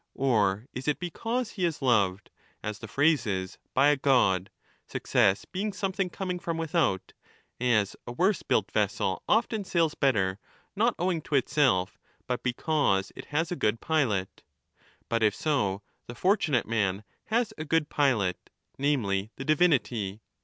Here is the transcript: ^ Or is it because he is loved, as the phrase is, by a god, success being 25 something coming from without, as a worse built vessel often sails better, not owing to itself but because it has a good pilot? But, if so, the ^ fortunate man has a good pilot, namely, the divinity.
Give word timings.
^ 0.01 0.03
Or 0.15 0.65
is 0.73 0.87
it 0.87 0.97
because 0.97 1.51
he 1.51 1.63
is 1.63 1.79
loved, 1.79 2.31
as 2.63 2.79
the 2.79 2.87
phrase 2.87 3.27
is, 3.27 3.59
by 3.75 3.89
a 3.89 3.95
god, 3.95 4.49
success 4.87 5.45
being 5.45 5.67
25 5.67 5.79
something 5.79 6.09
coming 6.09 6.39
from 6.39 6.57
without, 6.57 7.13
as 7.59 7.95
a 8.07 8.11
worse 8.11 8.41
built 8.41 8.71
vessel 8.71 9.21
often 9.29 9.63
sails 9.63 9.93
better, 9.93 10.39
not 10.75 10.95
owing 10.97 11.21
to 11.21 11.35
itself 11.35 11.99
but 12.25 12.41
because 12.41 13.11
it 13.15 13.25
has 13.25 13.51
a 13.51 13.55
good 13.55 13.79
pilot? 13.79 14.41
But, 15.07 15.21
if 15.21 15.35
so, 15.35 15.83
the 16.07 16.15
^ 16.15 16.17
fortunate 16.17 16.65
man 16.65 17.03
has 17.25 17.53
a 17.59 17.63
good 17.63 17.87
pilot, 17.89 18.49
namely, 18.79 19.29
the 19.35 19.45
divinity. 19.45 20.21